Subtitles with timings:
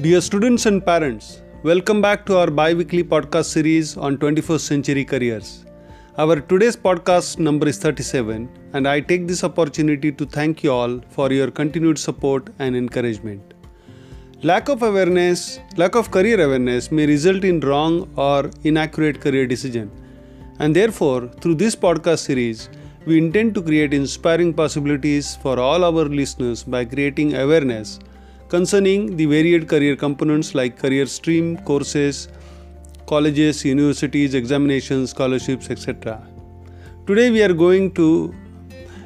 [0.00, 5.04] Dear students and parents, welcome back to our bi weekly podcast series on 21st century
[5.04, 5.64] careers.
[6.16, 11.00] Our today's podcast number is 37, and I take this opportunity to thank you all
[11.10, 13.54] for your continued support and encouragement.
[14.44, 19.90] Lack of awareness, lack of career awareness may result in wrong or inaccurate career decision.
[20.60, 22.68] And therefore, through this podcast series,
[23.04, 27.98] we intend to create inspiring possibilities for all our listeners by creating awareness
[28.48, 32.28] concerning the varied career components like career stream, courses,
[33.06, 36.20] colleges, universities, examinations, scholarships, etc.
[37.06, 38.34] Today we are going to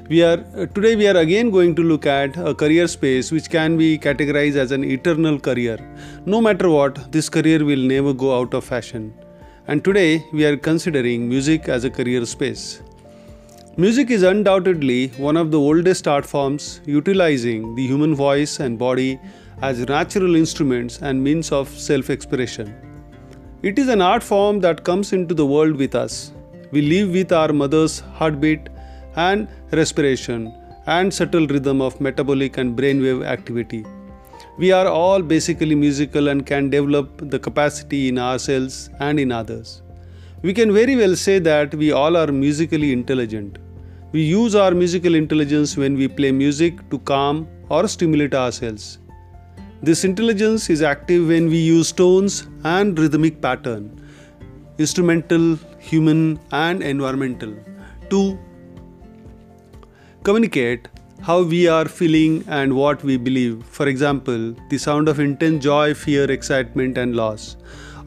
[0.08, 0.38] we are
[0.76, 4.56] today we are again going to look at a career space which can be categorized
[4.56, 5.76] as an eternal career.
[6.26, 9.14] No matter what, this career will never go out of fashion.
[9.68, 12.82] And today we are considering music as a career space.
[13.78, 19.18] Music is undoubtedly one of the oldest art forms utilizing the human voice and body
[19.62, 22.74] as natural instruments and means of self expression.
[23.62, 26.32] It is an art form that comes into the world with us.
[26.70, 28.68] We live with our mother's heartbeat
[29.16, 30.52] and respiration
[30.84, 33.86] and subtle rhythm of metabolic and brainwave activity.
[34.58, 39.81] We are all basically musical and can develop the capacity in ourselves and in others.
[40.42, 43.58] We can very well say that we all are musically intelligent.
[44.10, 48.98] We use our musical intelligence when we play music to calm or stimulate ourselves.
[49.82, 54.04] This intelligence is active when we use tones and rhythmic pattern,
[54.78, 57.54] instrumental, human, and environmental,
[58.10, 58.36] to
[60.24, 60.88] communicate
[61.20, 63.64] how we are feeling and what we believe.
[63.64, 67.56] For example, the sound of intense joy, fear, excitement, and loss,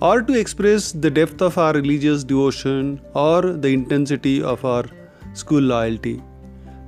[0.02, 4.86] or to express the depth of our religious devotion or the intensity of our
[5.34, 6.22] school loyalty.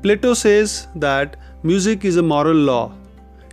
[0.01, 2.91] Plato says that music is a moral law.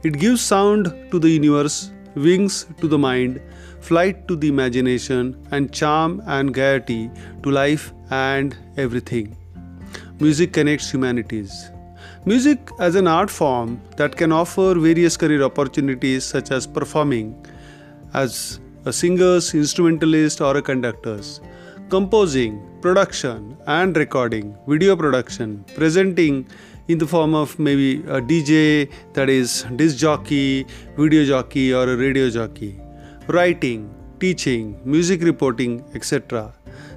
[0.03, 3.41] It gives sound to the universe, wings to the mind,
[3.81, 7.11] flight to the imagination, and charm and gaiety
[7.43, 9.37] to life and everything.
[10.21, 11.71] Music connects humanities.
[12.25, 17.35] Music as an art form that can offer various career opportunities such as performing
[18.15, 21.41] as a singer's instrumentalist or a conductor's,
[21.89, 26.47] composing, production and recording, video production, presenting
[26.89, 30.67] in the form of maybe a DJ that is disc jockey,
[30.99, 32.79] video jockey or a radio jockey,
[33.29, 33.89] writing,
[34.21, 36.53] teaching, music reporting, etc.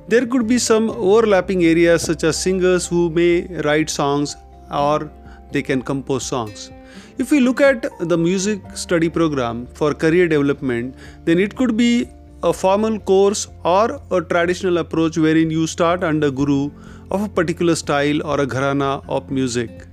[0.10, 4.36] There could be some overlapping areas such as singers who may write songs
[4.70, 5.10] or
[5.52, 6.72] they can compose songs.
[7.20, 10.96] If we look at the music study program for career development,
[11.26, 12.08] then it could be
[12.44, 16.70] a formal course or a traditional approach wherein you start under guru
[17.10, 19.88] of a particular style or a gharana of music.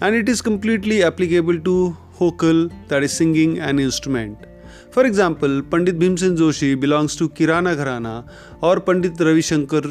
[0.00, 4.38] And it is completely applicable to vocal, that is singing an instrument.
[4.92, 8.26] For example, Pandit Bhimsen Joshi belongs to Kirana Gharana
[8.62, 9.82] or Pandit Ravi Shankar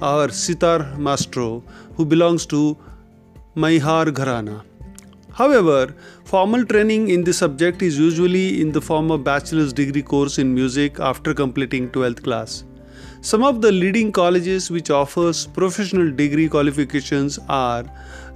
[0.00, 1.62] or Sitar Mastro
[1.96, 2.78] who belongs to
[3.54, 4.62] Maihar Gharana.
[5.34, 10.38] However, formal training in this subject is usually in the form of bachelor's degree course
[10.38, 12.62] in music after completing 12th class.
[13.20, 17.82] Some of the leading colleges which offers professional degree qualifications are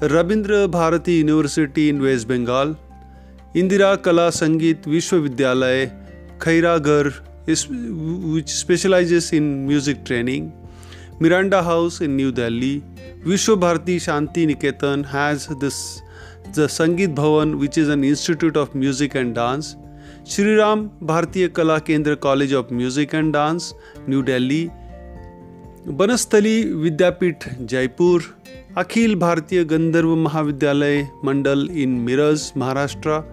[0.00, 2.76] Rabindra Bharati University in West Bengal,
[3.54, 5.92] Indira Kala Sangeet Vishwavidyalaya,
[6.38, 7.20] Khairagarh,
[8.34, 10.52] which specializes in music training,
[11.20, 12.82] Miranda House in New Delhi,
[13.24, 16.02] Vishwa Bharati Shanti Niketan has this
[16.52, 19.76] the Sangeet Bhavan, which is an institute of music and dance,
[20.24, 23.74] Shri Ram Bharatiya Kala Kendra College of Music and Dance,
[24.06, 24.70] New Delhi,
[25.86, 28.20] Banasthali Vidyapit, Jaipur,
[28.76, 33.24] Akhil Bharatiya Gandharva Mahavidyalay Mandal in Miraz, Maharashtra,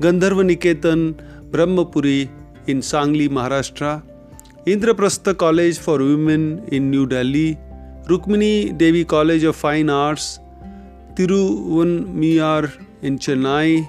[0.00, 1.14] Gandharva Niketan,
[1.50, 2.28] Brahmapuri
[2.66, 4.02] in Sangli, Maharashtra,
[4.66, 7.58] Indraprastha College for Women in New Delhi,
[8.04, 10.40] Rukmini Devi College of Fine Arts,
[11.18, 12.70] Thiruvanmiyur
[13.02, 13.88] in Chennai,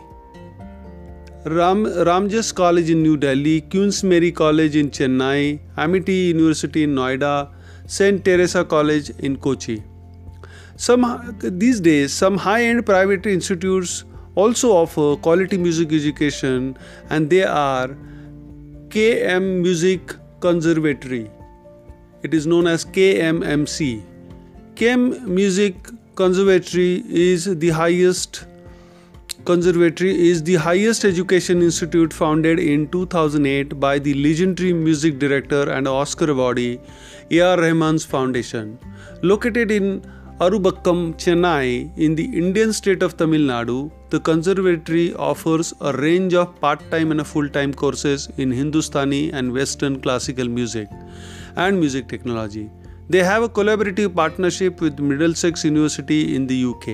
[1.46, 7.52] Ram, Ramjas College in New Delhi, Queen's Mary College in Chennai, Amity University in Noida,
[7.86, 8.26] St.
[8.26, 9.84] Teresa College in Kochi.
[10.76, 16.76] Some these days, some high-end private institutes also offer quality music education,
[17.12, 17.90] and they are
[18.88, 21.30] KM Music Conservatory.
[22.24, 24.02] It is known as KMMC.
[24.74, 25.76] KM Music
[26.19, 28.45] Conservatory is the highest
[29.45, 35.88] Conservatory is the highest education institute founded in 2008 by the legendary music director and
[35.88, 36.81] Oscar awardee
[37.31, 37.56] A.R.
[37.62, 38.77] Rahman's Foundation.
[39.21, 40.01] Located in
[40.42, 46.54] Arumbakkam, Chennai, in the Indian state of Tamil Nadu, the conservatory offers a range of
[46.60, 50.89] part time and full time courses in Hindustani and Western classical music
[51.56, 52.69] and music technology.
[53.09, 56.89] They have a collaborative partnership with Middlesex University in the UK.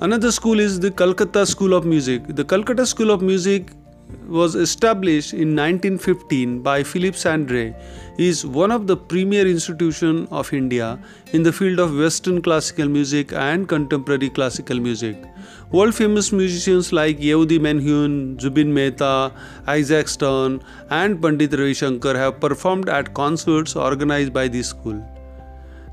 [0.00, 2.24] Another school is the Calcutta School of Music.
[2.26, 3.70] The Calcutta School of Music
[4.26, 7.76] was established in 1915 by Philip Sandre
[8.18, 10.98] is one of the premier institutions of India
[11.32, 15.16] in the field of western classical music and contemporary classical music.
[15.70, 19.32] World famous musicians like Yehudi Menuhin, Zubin Mehta,
[19.66, 25.04] Isaac Stern and Pandit Ravi Shankar have performed at concerts organized by this school.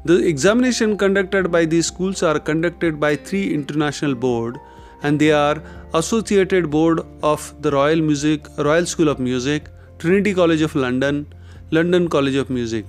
[0.05, 4.57] The examination conducted by these schools are conducted by three international boards
[5.01, 5.61] and they are
[5.93, 11.27] Associated Board of the Royal Music Royal School of Music, Trinity College of London,
[11.75, 12.85] London College of Music.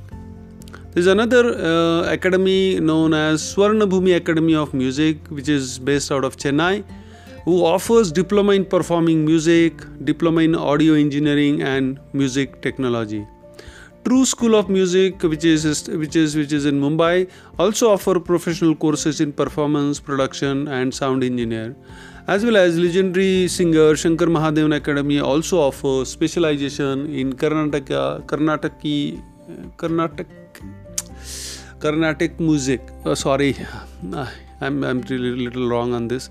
[0.92, 6.22] There is another uh, academy known as Swarnabhoomi Academy of Music, which is based out
[6.22, 6.84] of Chennai,
[7.46, 9.72] who offers diploma in performing music,
[10.04, 13.26] diploma in audio engineering, and music technology.
[14.04, 18.74] True School of Music, which is which is which is in Mumbai, also offer professional
[18.74, 21.74] courses in performance, production, and sound engineer,
[22.26, 29.22] as well as legendary singer Shankar Mahadevan Academy also offers specialization in Karnataka, Karnataki,
[29.76, 30.26] Karnatak,
[31.78, 32.80] Carnatic music.
[33.04, 33.54] Oh, sorry,
[34.60, 36.30] I'm I'm really little wrong on this.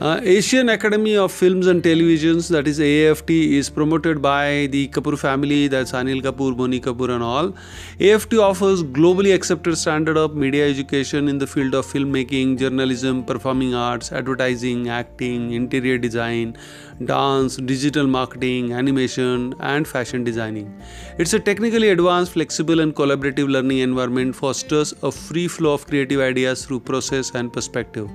[0.00, 5.16] Uh, Asian Academy of Films and Televisions, that is AFT, is promoted by the Kapoor
[5.16, 7.54] family, that's Anil Kapoor, Boney Kapoor, and all.
[8.00, 13.76] AFT offers globally accepted standard of media education in the field of filmmaking, journalism, performing
[13.76, 16.56] arts, advertising, acting, interior design,
[17.04, 20.76] dance, digital marketing, animation, and fashion designing.
[21.18, 26.20] It's a technically advanced, flexible, and collaborative learning environment fosters a free flow of creative
[26.20, 28.10] ideas through process and perspective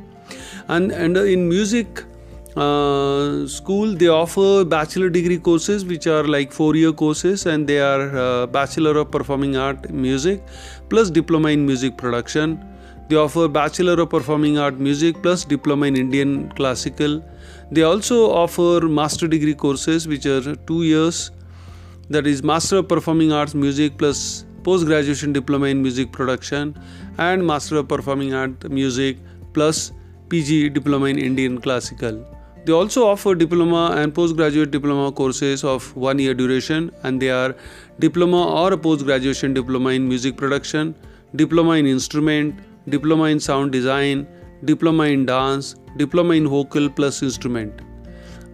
[0.67, 2.03] and and in music
[2.55, 7.79] uh, school they offer bachelor degree courses which are like four year courses and they
[7.79, 10.41] are uh, bachelor of performing art music
[10.89, 12.59] plus diploma in music production.
[13.07, 17.23] They offer bachelor of performing art music plus diploma in indian classical.
[17.71, 21.31] They also offer master degree courses which are 2 years.
[22.09, 26.75] That is master of performing arts music plus post graduation diploma in music production
[27.17, 29.17] and master of performing art music
[29.53, 29.91] plus
[30.29, 32.25] PG Diploma in Indian Classical.
[32.65, 37.55] They also offer diploma and postgraduate diploma courses of one year duration, and they are
[37.99, 40.93] diploma or post graduation diploma in music production,
[41.35, 44.27] diploma in instrument, diploma in sound design,
[44.65, 47.81] diploma in dance, diploma in vocal plus instrument.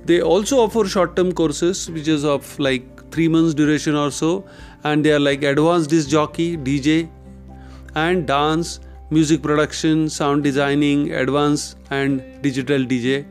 [0.06, 4.46] They also offer short term courses which is of like 3 months duration or so,
[4.84, 7.10] and they are like advanced disc jockey, DJ,
[7.96, 8.80] and dance
[9.16, 13.26] music production, sound designing, advanced and digital DJ.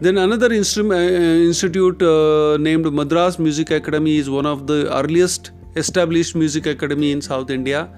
[0.00, 6.36] Then another uh, institute uh, named Madras Music Academy is one of the earliest established
[6.36, 7.88] music academy in South India.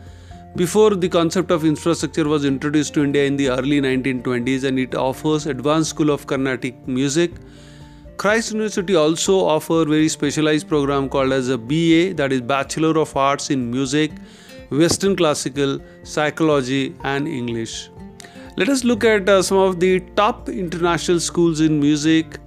[0.57, 4.95] Before the concept of infrastructure was introduced to India in the early 1920s and it
[4.95, 7.33] offers advanced school of Carnatic music.
[8.17, 13.17] Christ University also offer very specialized program called as a BA that is Bachelor of
[13.17, 14.13] Arts in Music
[14.73, 17.91] Western classical, psychology, and English.
[18.57, 22.39] Let us look at uh, some of the top international schools in music,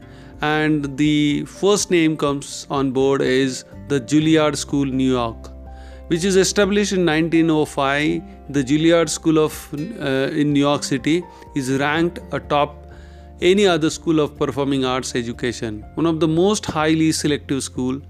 [0.42, 5.52] and the first name comes on board is the Juilliard School, New York,
[6.08, 8.24] which is established in 1905.
[8.50, 11.24] The Juilliard School of uh, in New York City
[11.56, 12.86] is ranked atop
[13.42, 15.86] any other school of performing arts education.
[15.96, 18.02] One of the most highly selective school.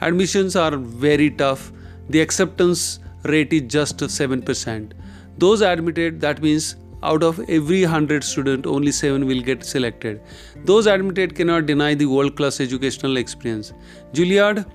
[0.00, 1.72] Admissions are very tough.
[2.08, 4.92] The acceptance rate is just 7%.
[5.38, 10.20] Those admitted, that means out of every 100 student only 7 will get selected.
[10.64, 13.72] Those admitted cannot deny the world class educational experience.
[14.12, 14.66] Juilliard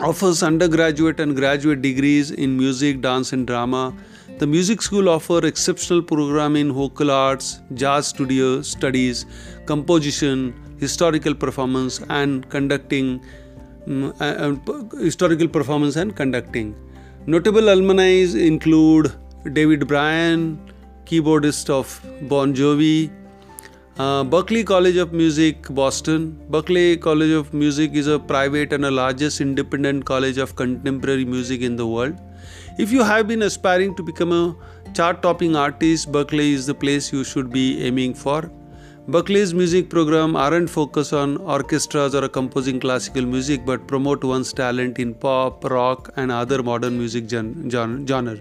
[0.00, 3.94] offers undergraduate and graduate degrees in music dance and drama.
[4.38, 9.24] The music school offers exceptional program in vocal arts jazz studio studies
[9.64, 13.24] composition historical performance and conducting
[13.86, 14.54] um, uh, uh,
[14.98, 16.74] historical performance and conducting
[17.28, 19.12] Notable alumni include
[19.52, 20.60] David Bryan,
[21.06, 23.10] keyboardist of Bon Jovi,
[23.98, 26.40] uh, Berklee College of Music, Boston.
[26.52, 31.62] Berklee College of Music is a private and the largest independent college of contemporary music
[31.62, 32.16] in the world.
[32.78, 34.56] If you have been aspiring to become a
[34.94, 38.48] chart topping artist, Berklee is the place you should be aiming for.
[39.08, 44.98] Berklee's music program aren't focused on orchestras or composing classical music but promote one's talent
[44.98, 48.36] in pop, rock, and other modern music gen- genre.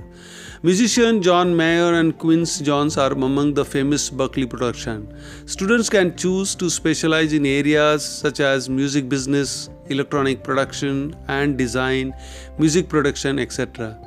[0.64, 5.14] Musician John Mayer and Quincy Jones are among the famous Berklee production.
[5.46, 12.12] Students can choose to specialize in areas such as music business, electronic production and design,
[12.58, 14.00] music production, etc.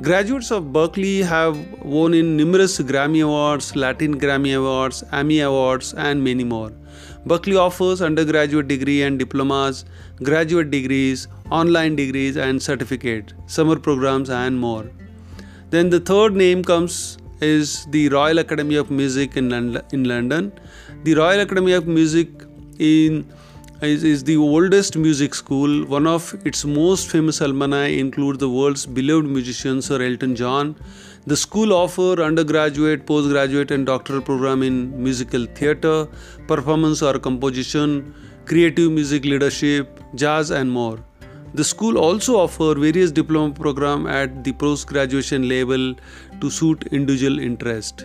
[0.00, 6.22] Graduates of Berklee have won in numerous Grammy Awards, Latin Grammy Awards, Emmy Awards, and
[6.22, 6.70] many more.
[7.26, 9.84] Berklee offers undergraduate degree and diplomas,
[10.22, 14.88] graduate degrees, online degrees and certificate, summer programs and more.
[15.70, 19.36] Then the third name comes is the Royal Academy of Music.
[19.36, 20.52] In London.
[21.02, 22.28] The Royal Academy of Music
[22.78, 23.26] in
[23.82, 25.84] is, is the oldest music school.
[25.86, 30.74] One of its most famous alumni include the world's beloved musician Sir Elton John.
[31.26, 36.08] The school offer undergraduate, postgraduate and doctoral program in musical theatre,
[36.48, 38.14] performance or composition,
[38.46, 40.98] creative music leadership, jazz and more.
[41.54, 45.94] The school also offer various diploma program at the post-graduation level
[46.40, 48.04] to suit individual interest.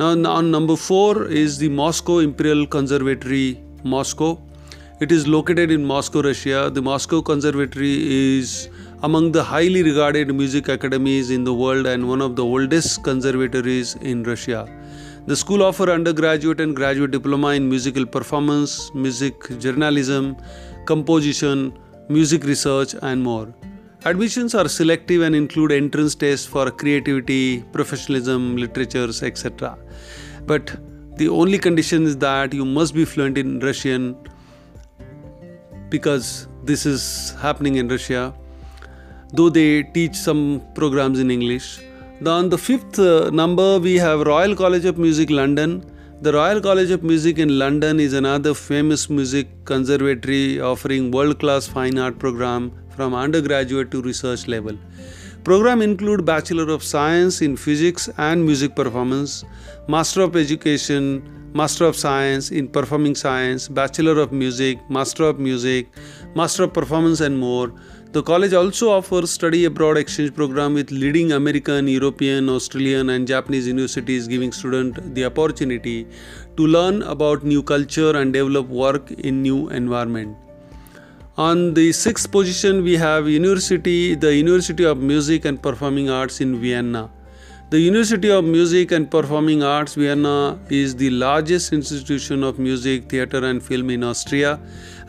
[0.00, 4.42] Now on number 4 is the Moscow Imperial Conservatory, Moscow.
[5.00, 6.70] It is located in Moscow, Russia.
[6.74, 8.68] The Moscow Conservatory is
[9.04, 13.94] among the highly regarded music academies in the world and one of the oldest conservatories
[14.00, 14.68] in Russia.
[15.26, 20.36] The school offers undergraduate and graduate diploma in musical performance, music journalism,
[20.84, 21.78] composition,
[22.08, 23.54] music research and more.
[24.04, 29.78] Admissions are selective and include entrance tests for creativity, professionalism, literatures, etc.
[30.44, 30.76] But
[31.14, 34.16] the only condition is that you must be fluent in Russian
[35.90, 38.34] because this is happening in Russia,
[39.32, 41.80] though they teach some programs in English.
[42.26, 45.84] On the fifth uh, number, we have Royal College of Music London.
[46.20, 51.96] The Royal College of Music in London is another famous music conservatory offering world-class fine
[51.96, 54.76] art program from undergraduate to research level.
[55.44, 59.44] Program include Bachelor of Science in Physics and Music Performance,
[59.86, 61.22] Master of Education,
[61.54, 65.88] Master of Science in Performing Science, Bachelor of Music, Master of Music,
[66.34, 67.72] Master of Performance and more.
[68.12, 73.66] The college also offers study abroad exchange program with leading American, European, Australian and Japanese
[73.66, 76.06] universities giving student the opportunity
[76.56, 80.36] to learn about new culture and develop work in new environment.
[81.36, 86.60] On the sixth position we have university the University of Music and Performing Arts in
[86.60, 87.10] Vienna.
[87.70, 93.44] The University of Music and Performing Arts Vienna is the largest institution of music, theatre,
[93.44, 94.58] and film in Austria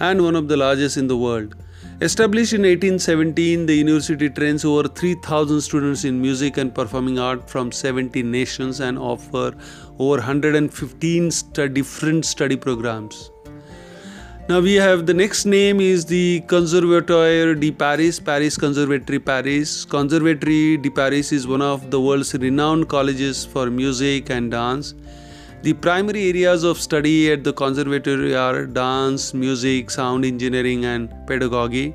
[0.01, 1.55] and one of the largest in the world.
[2.01, 7.71] Established in 1817, the university trains over 3,000 students in music and performing art from
[7.71, 9.53] 70 nations and offer
[9.97, 11.31] over 115
[11.71, 13.31] different study programs.
[14.50, 19.86] Now we have the next name is the Conservatoire de Paris, Paris Conservatory Paris.
[19.86, 24.96] Conservatory de Paris is one of the world's renowned colleges for music and dance.
[25.62, 31.94] The primary areas of study at the conservatory are dance, music, sound engineering, and pedagogy.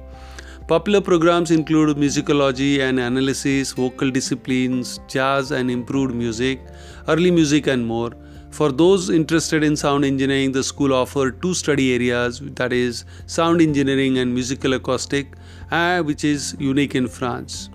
[0.69, 6.61] Popular programs include musicology and analysis, vocal disciplines, jazz and improved music,
[7.09, 8.13] early music, and more.
[8.55, 13.61] For those interested in sound engineering, the school offers two study areas that is, sound
[13.61, 15.35] engineering and musical acoustic,
[15.73, 17.69] uh, which is unique in France.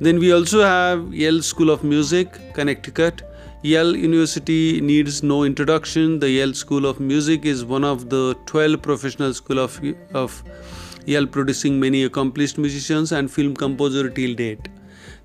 [0.00, 3.22] Then we also have Yale School of Music, Connecticut.
[3.62, 6.18] Yale University needs no introduction.
[6.18, 10.42] The Yale School of Music is one of the 12 professional schools of, of
[11.06, 14.68] Yale producing many accomplished musicians and film composer till date.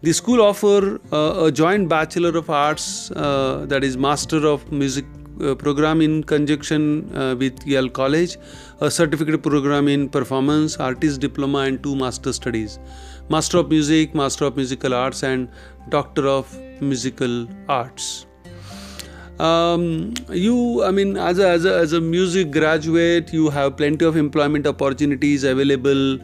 [0.01, 5.05] The school offer uh, a joint Bachelor of Arts, uh, that is Master of Music
[5.41, 8.37] uh, program in conjunction uh, with Yale College,
[8.81, 12.77] a certificate program in performance, artist diploma, and two master studies
[13.29, 15.49] Master of Music, Master of Musical Arts, and
[15.89, 18.25] Doctor of Musical Arts.
[19.39, 24.05] Um, you, I mean, as a, as, a, as a music graduate, you have plenty
[24.05, 26.19] of employment opportunities available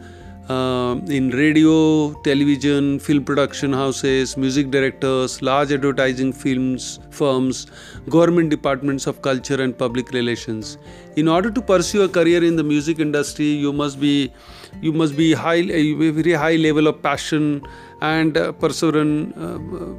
[0.48, 7.66] uh, in radio, television, film production houses, music directors, large advertising films firms,
[8.08, 10.78] government departments of culture and public relations.
[11.16, 14.32] In order to pursue a career in the music industry, you must be
[14.80, 17.62] you must be high a very high level of passion
[18.00, 19.94] and uh, perseverance, uh,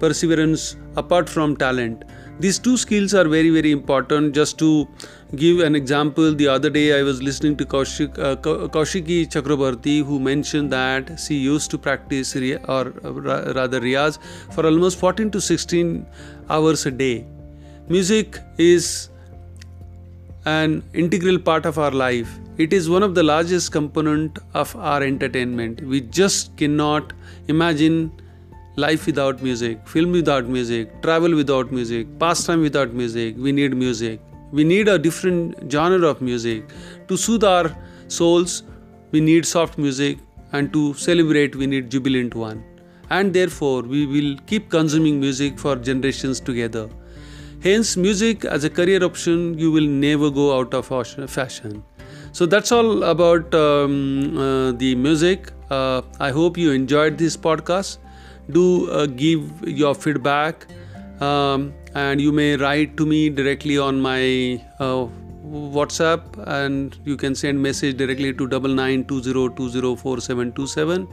[0.00, 2.04] perseverance apart from talent.
[2.38, 4.34] These two skills are very very important.
[4.34, 4.86] Just to
[5.34, 10.20] give an example, the other day I was listening to Kaushik, uh, Kaushiki Chakraborty who
[10.20, 14.18] mentioned that she used to practice or uh, rather riyaz
[14.52, 16.06] for almost 14 to 16
[16.50, 17.24] hours a day.
[17.88, 19.08] Music is
[20.44, 22.38] an integral part of our life.
[22.58, 25.80] It is one of the largest component of our entertainment.
[25.80, 27.14] We just cannot
[27.48, 28.12] imagine
[28.76, 33.34] life without music, film without music, travel without music, pastime without music.
[33.38, 34.20] We need music.
[34.52, 36.68] We need a different genre of music.
[37.08, 37.74] To soothe our
[38.08, 38.62] souls,
[39.10, 40.18] we need soft music,
[40.52, 42.62] and to celebrate, we need jubilant one.
[43.10, 46.88] And therefore, we will keep consuming music for generations together.
[47.62, 51.82] Hence, music as a career option, you will never go out of fashion.
[52.32, 55.50] So that's all about um, uh, the music.
[55.70, 57.98] Uh, I hope you enjoyed this podcast.
[58.50, 60.66] Do uh, give your feedback,
[61.20, 65.06] um, and you may write to me directly on my uh,
[65.46, 70.20] WhatsApp, and you can send message directly to double nine two zero two zero four
[70.20, 71.08] seven two seven.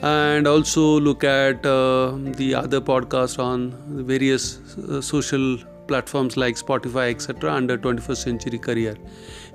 [0.00, 3.74] And also look at uh, the other podcast on
[4.06, 8.94] various uh, social platforms like spotify etc under 21st century career.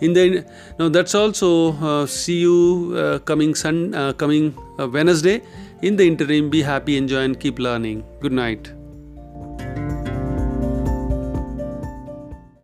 [0.02, 0.46] In the
[0.80, 5.42] now that's also uh, see you uh, coming sun coming wednesday
[5.88, 8.06] in the interim be happy enjoy and keep learning.
[8.22, 8.72] Good night